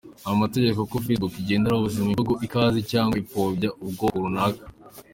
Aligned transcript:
Amategeko 0.31 0.93
Facebook 1.05 1.33
igenderaho 1.41 1.79
abuza 1.81 1.97
imvugo 2.03 2.33
"ikaze 2.45 2.79
cyangwa 2.91 3.15
ipfobya" 3.23 3.69
ubwoko 3.83 4.15
runaka. 4.25 4.65